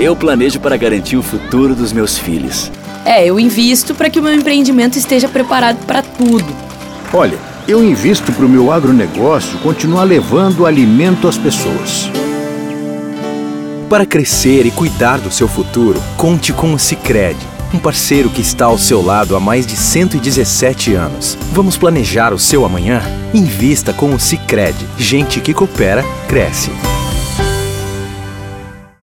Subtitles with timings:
[0.00, 2.72] Eu planejo para garantir o futuro dos meus filhos.
[3.04, 6.46] É, eu invisto para que o meu empreendimento esteja preparado para tudo.
[7.12, 7.36] Olha,
[7.68, 12.10] eu invisto para o meu agronegócio continuar levando alimento às pessoas.
[13.90, 18.66] Para crescer e cuidar do seu futuro, conte com o Sicredi, um parceiro que está
[18.66, 21.36] ao seu lado há mais de 117 anos.
[21.52, 23.02] Vamos planejar o seu amanhã?
[23.34, 24.86] Invista com o Sicredi.
[24.96, 26.70] Gente que coopera cresce